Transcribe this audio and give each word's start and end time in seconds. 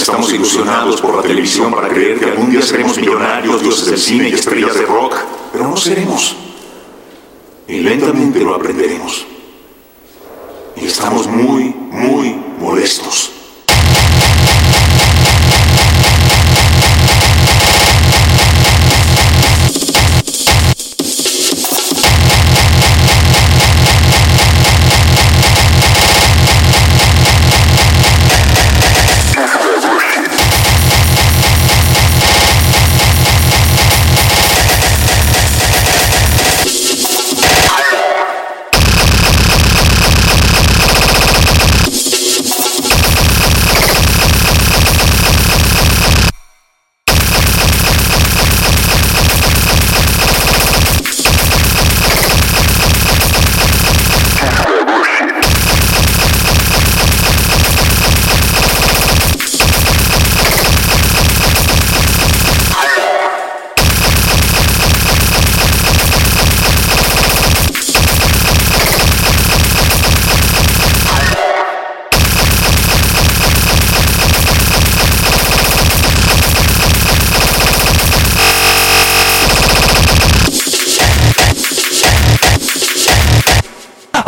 Estamos 0.00 0.32
ilusionados 0.32 0.98
por 0.98 1.14
la 1.14 1.22
televisión 1.22 1.70
para 1.74 1.86
creer 1.88 2.18
que 2.18 2.24
algún 2.24 2.50
día 2.50 2.62
seremos 2.62 2.96
millonarios, 2.96 3.60
dioses 3.60 3.84
del 3.84 3.98
cine 3.98 4.30
y 4.30 4.32
estrellas 4.32 4.74
de 4.74 4.86
rock, 4.86 5.14
pero 5.52 5.68
no 5.68 5.76
seremos. 5.76 6.36
Y 7.68 7.80
lentamente 7.80 8.40
lo 8.40 8.54
aprenderemos. 8.54 9.26
Y 10.76 10.86
estamos 10.86 11.26
muy, 11.26 11.74
muy 11.90 12.34
molestos. 12.58 13.30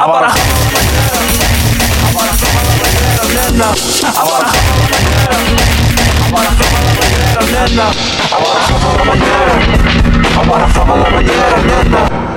Agora. 0.03 0.27
Agora 2.09 2.33
nena. 3.29 3.69
Agora. 4.19 4.51
Agora 6.27 6.49
nena. 7.53 7.87
Agora 8.33 9.15
nena. 9.15 9.47
Agora 10.41 11.21
nena. 11.63 12.32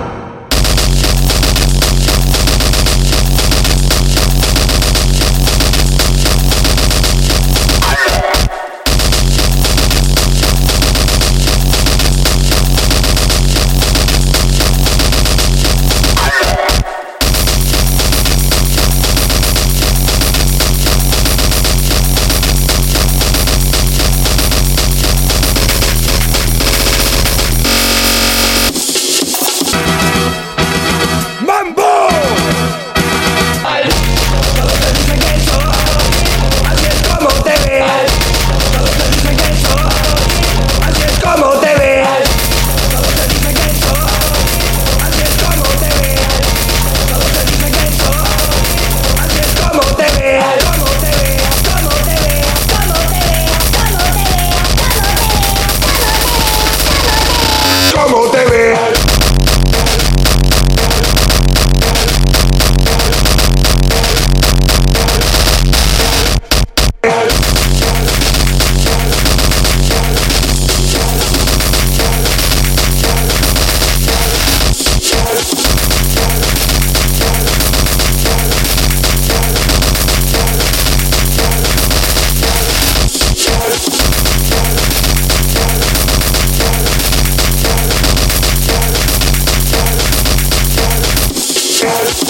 Yeah. 91.85 92.24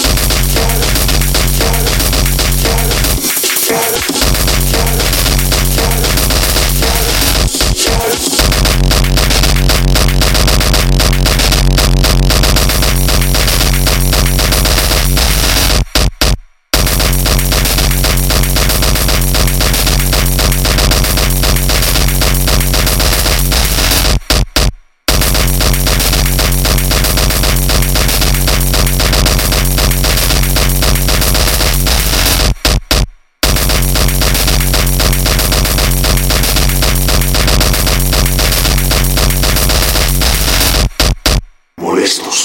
molestos. 42.05 42.44